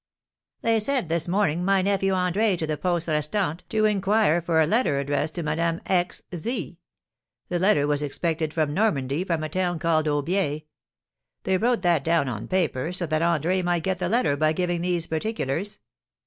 "They 0.63 0.79
sent, 0.79 1.09
this 1.09 1.27
morning, 1.27 1.63
my 1.63 1.83
nephew 1.83 2.13
André 2.13 2.57
to 2.57 2.65
the 2.65 2.75
Poste 2.75 3.07
Restante 3.07 3.63
to 3.69 3.85
inquire 3.85 4.41
for 4.41 4.59
a 4.59 4.65
letter 4.65 4.97
addressed 4.97 5.35
to 5.35 5.43
'Madame 5.43 5.79
X. 5.85 6.23
Z.' 6.35 6.79
The 7.49 7.59
letter 7.59 7.85
was 7.85 8.01
expected 8.01 8.51
from 8.51 8.73
Normandy, 8.73 9.23
from 9.23 9.43
a 9.43 9.49
town 9.49 9.77
called 9.77 10.07
Aubiers. 10.07 10.63
They 11.43 11.57
wrote 11.59 11.83
that 11.83 12.03
down 12.03 12.27
on 12.27 12.47
paper, 12.47 12.91
so 12.91 13.05
that 13.05 13.21
André 13.21 13.63
might 13.63 13.83
get 13.83 13.99
the 13.99 14.09
letter 14.09 14.35
by 14.35 14.53
giving 14.53 14.81
these 14.81 15.05
particulars. 15.05 15.77